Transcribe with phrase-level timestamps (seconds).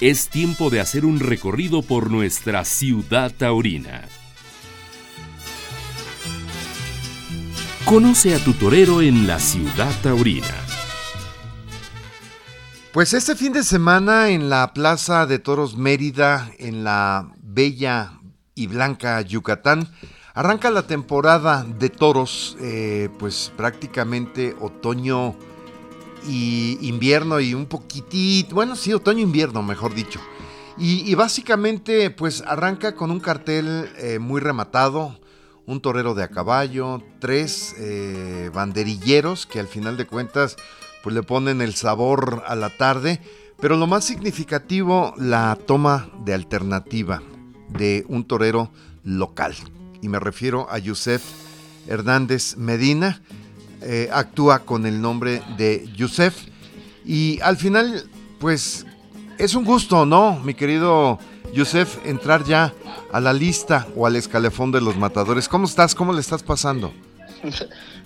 [0.00, 4.02] es tiempo de hacer un recorrido por nuestra ciudad taurina.
[7.84, 10.54] Conoce a tu torero en la ciudad taurina.
[12.92, 18.12] Pues este fin de semana en la Plaza de Toros Mérida, en la bella
[18.54, 19.88] y blanca Yucatán,
[20.34, 25.36] arranca la temporada de toros, eh, pues prácticamente otoño
[26.26, 30.20] y invierno y un poquitito, bueno, sí, otoño-invierno, mejor dicho.
[30.80, 35.18] Y, básicamente, pues arranca con un cartel eh, muy rematado,
[35.66, 40.56] un torero de a caballo, tres eh, banderilleros que al final de cuentas,
[41.02, 43.20] pues le ponen el sabor a la tarde.
[43.60, 47.22] Pero lo más significativo, la toma de alternativa
[47.70, 48.70] de un torero
[49.02, 49.56] local.
[50.00, 51.24] Y me refiero a Yusef
[51.88, 53.20] Hernández Medina,
[53.82, 56.36] eh, actúa con el nombre de Yusef.
[57.04, 58.04] Y al final,
[58.38, 58.86] pues
[59.38, 61.18] es un gusto, ¿no, mi querido
[61.52, 62.74] Yusef, entrar ya
[63.12, 65.48] a la lista o al escalefón de los matadores?
[65.48, 65.94] ¿Cómo estás?
[65.94, 66.92] ¿Cómo le estás pasando?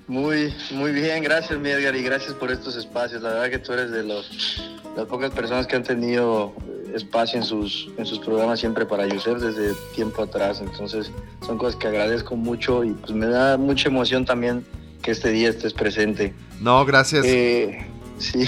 [0.09, 3.23] Muy, muy bien, gracias mi Edgar y gracias por estos espacios.
[3.23, 4.61] La verdad que tú eres de los,
[4.97, 6.53] las pocas personas que han tenido
[6.92, 10.61] espacio en sus, en sus programas siempre para Yusef desde tiempo atrás.
[10.61, 11.11] Entonces
[11.47, 14.67] son cosas que agradezco mucho y pues me da mucha emoción también
[15.03, 16.33] que este día estés presente.
[16.61, 17.25] No, gracias.
[17.27, 17.84] Eh,
[18.19, 18.45] sí,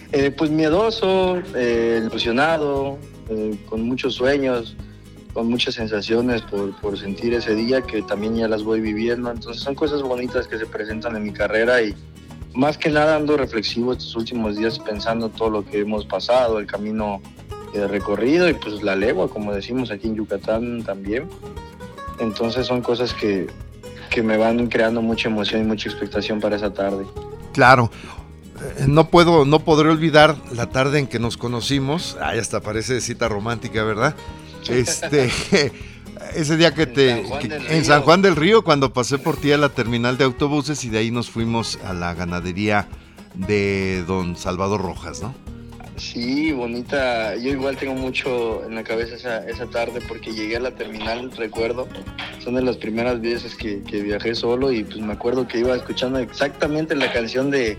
[0.12, 2.98] eh, pues miedoso, eh, ilusionado,
[3.68, 4.76] con muchos sueños,
[5.32, 9.30] con muchas sensaciones por, por, sentir ese día que también ya las voy viviendo.
[9.30, 11.94] Entonces son cosas bonitas que se presentan en mi carrera y
[12.54, 16.66] más que nada ando reflexivo estos últimos días pensando todo lo que hemos pasado, el
[16.66, 17.22] camino
[17.88, 21.28] recorrido y pues la legua, como decimos aquí en Yucatán también.
[22.18, 23.46] Entonces son cosas que,
[24.12, 27.04] que me van creando mucha emoción y mucha expectación para esa tarde.
[27.52, 27.90] Claro.
[28.78, 32.16] Eh, no puedo, no podré olvidar la tarde en que nos conocimos.
[32.20, 34.14] Ay, hasta parece cita romántica, ¿verdad?
[34.68, 35.30] Este,
[36.34, 37.24] ese día que te,
[37.74, 40.90] en San Juan del Río, cuando pasé por ti a la terminal de autobuses y
[40.90, 42.88] de ahí nos fuimos a la ganadería
[43.34, 45.34] de Don Salvador Rojas, ¿no?
[45.96, 47.34] Sí, bonita.
[47.36, 51.30] Yo igual tengo mucho en la cabeza esa, esa tarde porque llegué a la terminal,
[51.32, 51.88] recuerdo.
[52.42, 56.18] Son de las primeras veces que, viajé solo y pues me acuerdo que iba escuchando
[56.18, 57.78] exactamente la canción de,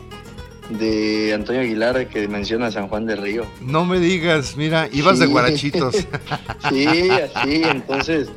[0.70, 3.46] de Antonio Aguilar que menciona San Juan del Río.
[3.62, 5.96] No me digas, mira, ibas de guarachitos.
[6.70, 8.30] sí, así, entonces,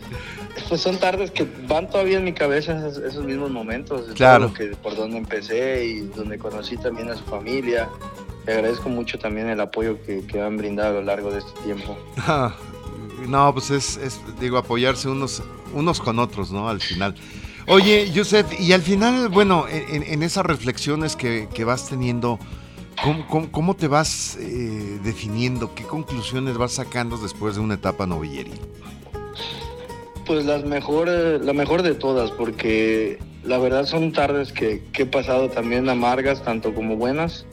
[0.68, 4.06] pues son tardes que van todavía en mi cabeza esos, mismos momentos.
[4.14, 4.52] Claro.
[4.52, 7.88] Que, por donde empecé y donde conocí también a su familia
[8.46, 11.50] te agradezco mucho también el apoyo que, que han brindado a lo largo de este
[11.62, 11.98] tiempo.
[13.28, 15.42] No, pues es, digo, apoyarse unos,
[15.74, 16.68] unos con otros, ¿no?
[16.68, 17.14] Al final.
[17.66, 22.38] Oye, Joseph, y al final, bueno, en, esas reflexiones que, vas teniendo,
[23.50, 25.74] ¿cómo, te vas eh, definiendo?
[25.74, 28.60] ¿Qué conclusiones vas sacando después de una etapa novilleril?
[30.26, 35.06] Pues las mejores, la mejor de todas, porque la verdad son tardes que, que he
[35.06, 37.46] pasado también amargas, tanto como buenas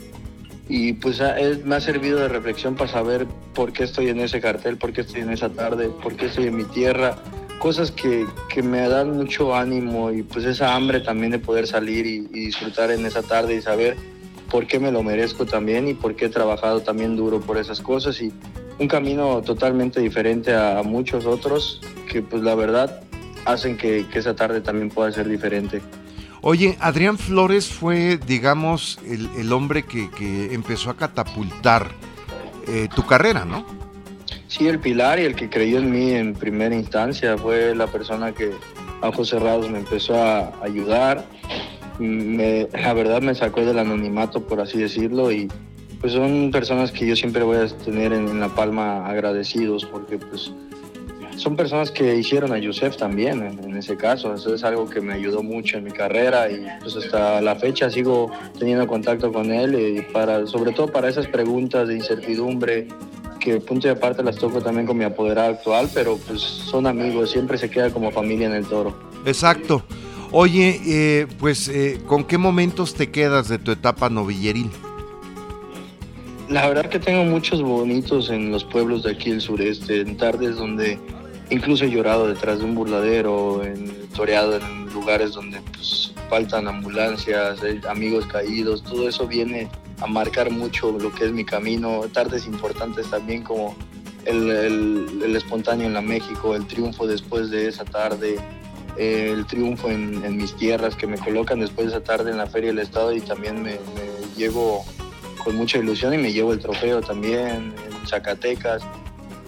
[0.70, 1.22] y pues
[1.66, 5.02] me ha servido de reflexión para saber por qué estoy en ese cartel, por qué
[5.02, 7.18] estoy en esa tarde, por qué estoy en mi tierra,
[7.60, 12.06] cosas que, que me dan mucho ánimo y pues esa hambre también de poder salir
[12.06, 13.98] y, disfrutar en esa tarde y saber
[14.50, 17.82] por qué me lo merezco también y por qué he trabajado también duro por esas
[17.82, 18.32] cosas y
[18.80, 23.02] un camino totalmente diferente a, muchos otros que pues la verdad
[23.46, 25.82] hacen que, que esa tarde también pueda ser diferente.
[26.46, 31.92] Oye, Adrián Flores fue, digamos, el, hombre que, empezó a catapultar
[32.68, 33.66] eh, tu carrera, ¿no?
[34.50, 38.34] Sí, el pilar y el que creyó en mí en primera instancia fue la persona
[38.34, 38.52] que
[39.02, 41.26] a ojos cerrados me empezó a ayudar.
[41.98, 45.50] la verdad me sacó del anonimato, por así decirlo, y
[46.02, 50.18] pues son personas que yo siempre voy a tener en, en la palma agradecidos porque
[50.18, 50.52] pues
[51.44, 54.34] son personas que hicieron a Yusef también en, ese caso.
[54.34, 57.90] Eso es algo que me ayudó mucho en mi carrera y pues hasta la fecha
[57.90, 62.88] sigo teniendo contacto con él y para, sobre todo para esas preguntas de incertidumbre
[63.42, 67.32] que punto y aparte las toco también con mi apoderado actual, pero pues son amigos,
[67.32, 68.98] siempre se queda como familia en el toro.
[69.26, 69.84] Exacto.
[70.32, 74.70] Oye, eh, pues, eh, ¿con qué momentos te quedas de tu etapa novilleril?
[76.48, 80.56] La verdad que tengo muchos bonitos en los pueblos de aquí del sureste, en tardes
[80.56, 81.00] donde
[81.54, 87.60] Incluso he llorado detrás de un burladero, en, toreado en lugares donde pues, faltan ambulancias,
[87.88, 89.70] amigos caídos, todo eso viene
[90.02, 92.02] a marcar mucho lo que es mi camino.
[92.12, 93.76] Tardes importantes también como
[94.26, 98.40] el, espontáneo en la México, el triunfo después de esa tarde,
[98.98, 102.70] el triunfo en, mis tierras que me colocan después de esa tarde en la Feria
[102.72, 104.84] del Estado y también me, me llevo
[105.44, 108.82] con mucha ilusión y me llevo el trofeo también en Zacatecas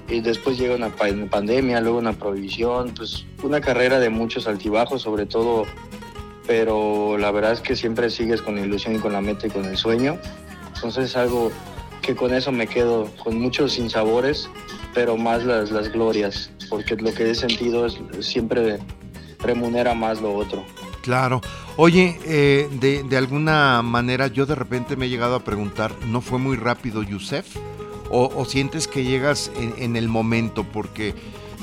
[0.08, 5.26] y después llega una pandemia, luego una prohibición, pues una carrera de muchos altibajos sobre
[5.26, 5.66] todo,
[6.46, 9.50] pero la verdad es que siempre sigues con la ilusión y con la meta y
[9.50, 10.18] con el sueño.
[10.76, 11.52] Entonces es algo
[12.02, 14.50] que con eso me quedo, con muchos sinsabores,
[14.94, 18.78] pero más las, las glorias, porque lo que he sentido es siempre
[19.40, 20.64] remunera más lo otro.
[21.02, 21.42] Claro.
[21.78, 26.22] Oye, eh, de, de, alguna manera yo de repente me he llegado a preguntar, ¿no
[26.22, 27.58] fue muy rápido Yusef?
[28.18, 30.64] ¿O, sientes que llegas en, el momento?
[30.64, 31.14] Porque,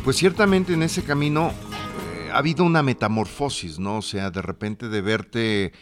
[0.04, 3.96] pues ciertamente en ese camino eh, ha habido una metamorfosis, ¿no?
[3.96, 5.72] O sea, de repente de verte,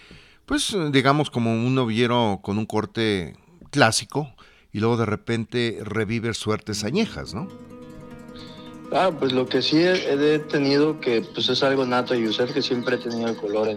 [0.47, 3.35] pues digamos como un novillero con un corte
[3.73, 4.33] clásico
[4.73, 7.49] y luego de repente revives suertes añejas, ¿no?
[8.93, 12.63] Ah, pues lo que sí he, tenido, que pues es algo nato y usar que
[12.63, 13.69] siempre he tenido el color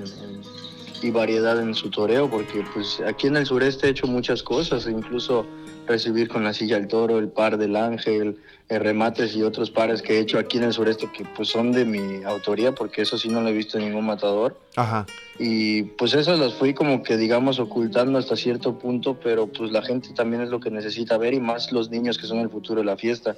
[1.03, 4.88] y variedad en su toreo, porque pues aquí en el sureste he hecho muchas cosas,
[4.88, 5.45] incluso
[5.85, 8.38] recibir con la silla del toro, el par del ángel,
[8.69, 11.71] el remates y otros pares que he hecho aquí en el sureste que pues son
[11.71, 14.57] de mi autoría, porque eso sí no lo he visto en ningún matador.
[14.75, 15.05] Ajá.
[15.38, 19.81] Y pues eso los fui como que digamos ocultando hasta cierto punto, pero pues la
[19.81, 22.79] gente también es lo que necesita ver y más los niños que son el futuro
[22.79, 23.35] de la fiesta.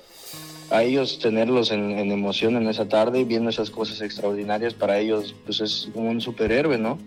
[0.72, 5.36] A ellos tenerlos en, en emoción en esa tarde, viendo esas cosas extraordinarias, para ellos
[5.46, 6.98] pues es un superhéroe, ¿no?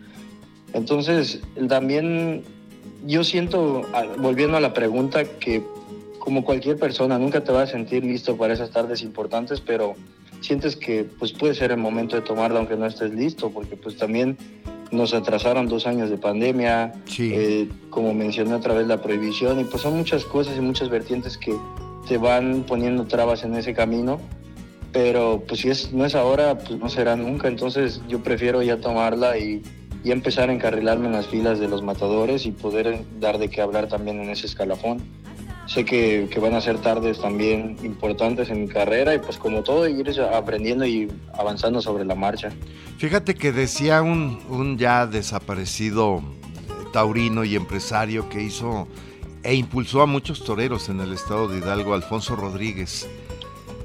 [0.72, 2.42] Entonces, también
[3.06, 3.82] yo siento,
[4.18, 5.62] volviendo a la pregunta, que
[6.18, 9.94] como cualquier persona, nunca te vas a sentir listo para esas tardes importantes, pero
[10.40, 13.96] sientes que pues puede ser el momento de tomarla aunque no estés listo, porque pues
[13.96, 14.36] también
[14.90, 19.82] nos atrasaron dos años de pandemia, eh, como mencioné otra vez la prohibición, y pues
[19.82, 21.56] son muchas cosas y muchas vertientes que
[22.06, 24.20] te van poniendo trabas en ese camino,
[24.92, 28.78] pero pues si es, no es ahora, pues no será nunca, entonces yo prefiero ya
[28.78, 29.62] tomarla y
[30.04, 33.60] y empezar a encarrilarme en las filas de los matadores y poder dar de qué
[33.60, 35.02] hablar también en ese escalafón.
[35.66, 39.62] Sé que, que, van a ser tardes también importantes en mi carrera y pues como
[39.62, 42.50] todo ir aprendiendo y avanzando sobre la marcha.
[42.96, 46.22] Fíjate que decía un, un ya desaparecido
[46.92, 48.88] taurino y empresario que hizo
[49.42, 53.08] e impulsó a muchos toreros en el estado de Hidalgo, Alfonso Rodríguez,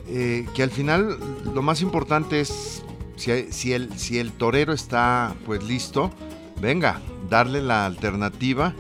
[0.08, 1.18] eh, que al final
[1.54, 2.83] lo más importante es
[3.16, 6.12] si, el, torero está pues listo,
[6.60, 8.74] venga, darle la alternativa.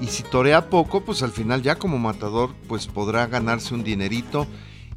[0.00, 4.46] Y si torea poco, pues al final ya como matador pues podrá ganarse un dinerito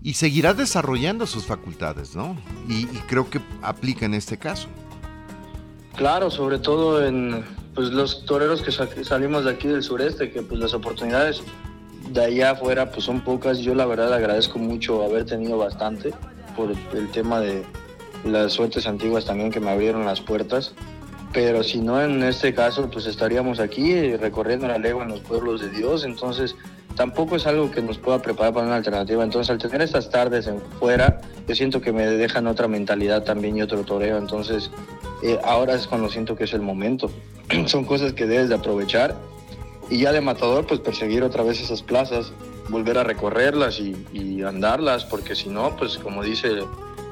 [0.03, 2.37] y seguirá desarrollando sus facultades, ¿no?
[2.67, 4.67] Y, creo que aplica en este caso.
[5.95, 7.43] Claro, sobre todo en
[7.75, 8.71] pues, los toreros que
[9.03, 11.43] salimos de aquí del sureste, que pues las oportunidades
[12.11, 13.59] de allá afuera pues son pocas.
[13.59, 16.13] Yo la verdad agradezco mucho haber tenido bastante
[16.55, 17.63] por el tema de,
[18.23, 20.73] las suertes antiguas también que me abrieron las puertas.
[21.31, 25.61] Pero si no, en este caso, pues estaríamos aquí recorriendo la legua en los pueblos
[25.61, 26.03] de Dios.
[26.03, 26.55] Entonces,
[26.95, 29.23] tampoco es algo que nos pueda preparar para una alternativa.
[29.23, 33.61] Entonces, al tener estas tardes fuera, yo siento que me dejan otra mentalidad también y
[33.61, 34.17] otro toreo.
[34.17, 34.71] Entonces,
[35.21, 37.11] eh, ahora es cuando siento que es el momento.
[37.67, 39.15] Son cosas que debes de aprovechar.
[39.91, 42.31] Y ya de matador, pues perseguir otra vez esas plazas,
[42.69, 46.63] volver a recorrerlas y, y andarlas, porque si no, pues como dice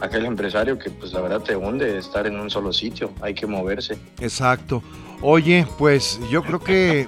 [0.01, 3.47] aquel empresario que pues la verdad te hunde estar en un solo sitio, hay que
[3.47, 3.97] moverse.
[4.19, 4.83] Exacto.
[5.21, 7.05] Oye, pues yo creo que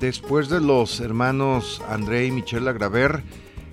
[0.00, 3.22] después de los hermanos André y Michelle Agraver,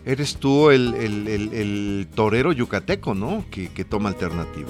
[0.06, 3.46] eres tú el, torero yucateco, ¿no?
[3.52, 4.70] Que, toma alternativa.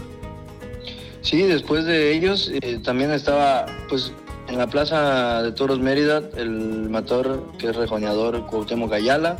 [1.22, 4.12] Sí, después de ellos eh, también estaba pues
[4.48, 9.38] en la plaza de Toros Mérida el matador que es rejoneador Cuauhtémoc Ayala,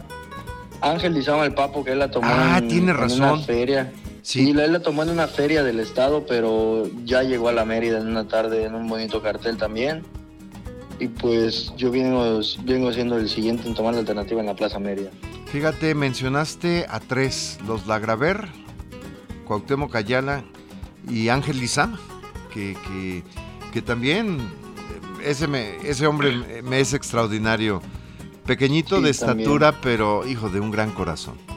[0.80, 3.24] Ángel Lizama el Papo que él la tomó ah, tiene razón.
[3.24, 3.92] en una feria.
[4.22, 8.00] Sí, él la tomó en una feria del estado, pero ya llegó a la Mérida
[8.00, 10.04] en una tarde en un bonito cartel también.
[11.00, 14.80] Y pues yo vengo, vengo siendo el siguiente en tomar la alternativa en la Plaza
[14.80, 15.10] Mérida.
[15.48, 18.48] Fíjate, mencionaste a tres, los Lagraver,
[19.48, 20.44] Cuauhtémoc Ayala
[21.10, 22.00] y Ángel Lizama,
[22.54, 22.78] que,
[23.74, 24.38] que, también
[25.26, 25.48] ese,
[25.84, 27.82] ese hombre me es extraordinario.
[28.46, 31.51] Pequeñito de estatura, pero hijo de un gran corazón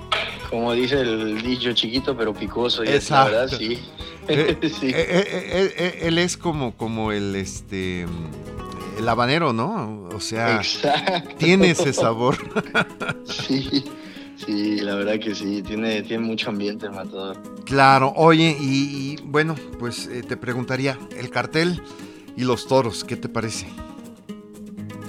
[0.55, 3.79] como dice el dicho chiquito pero picoso, y la verdad sí.
[4.27, 4.87] Eh, sí.
[4.87, 8.07] Eh, eh, él es como, como el este
[8.99, 10.09] el habanero, ¿no?
[10.15, 10.63] O sea,
[11.37, 12.39] tiene ese sabor.
[13.25, 13.85] sí,
[14.37, 17.37] sí, la verdad que sí, tiene, tiene mucho ambiente el matador.
[17.67, 21.83] Claro, oye, y, bueno, pues te preguntaría, el cartel
[22.35, 23.67] y los toros, ¿qué te parece?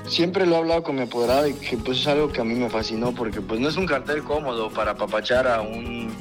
[0.07, 2.55] Siempre lo he hablado con mi apoderado y que pues es algo que a mí
[2.55, 6.13] me fascinó porque pues no es un cartel cómodo para apapachar a un,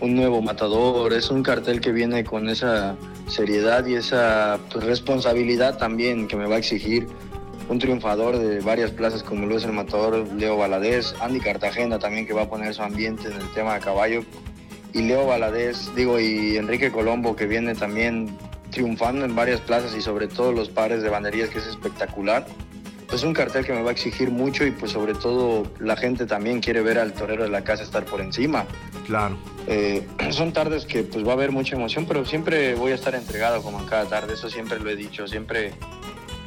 [0.00, 2.96] nuevo matador, es un cartel que viene con esa
[3.28, 7.06] seriedad y esa pues, responsabilidad también que me va a exigir
[7.68, 12.32] un triunfador de varias plazas como Luis el Matador, Leo Valadez, Andy Cartagena también que
[12.32, 14.22] va a poner su ambiente en el tema de caballo,
[14.92, 18.36] y Leo Valadez, digo, y Enrique Colombo que viene también
[18.70, 22.46] triunfando en varias plazas y sobre todo los pares de banderías que es espectacular.
[23.10, 26.26] Pues un cartel que me va a exigir mucho y pues sobre todo la gente
[26.26, 28.64] también quiere ver al torero de la casa estar por encima.
[29.06, 29.36] Claro.
[29.66, 33.14] Eh, son tardes que pues va a haber mucha emoción, pero siempre voy a estar
[33.16, 35.72] entregado como en cada tarde, eso siempre lo he dicho, siempre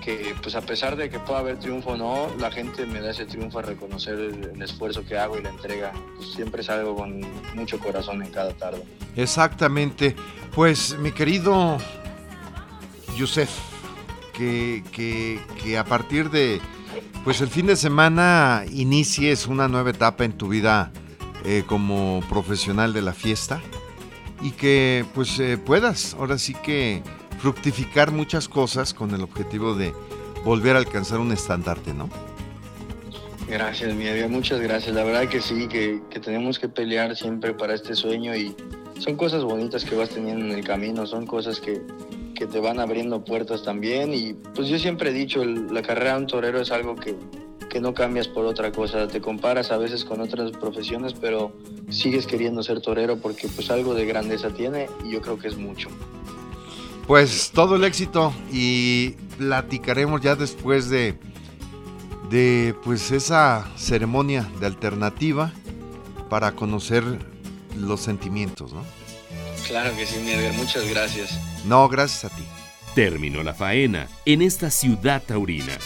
[0.03, 3.11] que pues a pesar de que pueda haber triunfo o no, la gente me da
[3.11, 5.93] ese triunfo a reconocer el, esfuerzo que hago y la entrega.
[6.17, 7.21] Pues, siempre salgo con
[7.55, 8.83] mucho corazón en cada tarde.
[9.15, 10.15] Exactamente.
[10.53, 11.77] Pues mi querido
[13.15, 13.49] Yusef,
[14.33, 16.59] que, que, a partir de
[17.23, 20.91] pues el fin de semana inicies una nueva etapa en tu vida
[21.45, 23.61] eh, como profesional de la fiesta
[24.41, 27.01] y que pues eh, puedas ahora sí que
[27.39, 29.93] fructificar muchas cosas con el objetivo de
[30.43, 32.09] volver a alcanzar un estandarte, ¿no?
[33.47, 34.95] Gracias, mi amiga, muchas gracias.
[34.95, 38.55] La verdad que sí, que, que, tenemos que pelear siempre para este sueño y
[38.99, 41.81] son cosas bonitas que vas teniendo en el camino, son cosas que,
[42.47, 46.27] te van abriendo puertas también y pues yo siempre he dicho, la carrera de un
[46.27, 47.15] torero es algo que,
[47.69, 51.53] que no cambias por otra cosa, te comparas a veces con otras profesiones, pero
[51.89, 55.57] sigues queriendo ser torero porque pues algo de grandeza tiene y yo creo que es
[55.57, 55.89] mucho.
[57.07, 61.17] Pues todo el éxito y platicaremos ya después de,
[62.29, 65.51] de pues esa ceremonia de alternativa
[66.29, 67.03] para conocer
[67.77, 68.83] los sentimientos, ¿no?
[69.67, 71.39] Claro que sí, Miguel, muchas gracias.
[71.65, 72.43] No, gracias a ti.
[72.95, 75.77] Terminó la faena en esta ciudad taurina.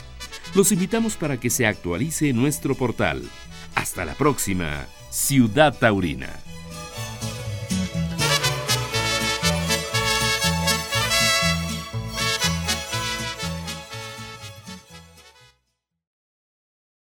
[0.56, 3.24] Los invitamos para que se actualice nuestro portal.
[3.76, 6.30] Hasta la próxima, Ciudad Taurina.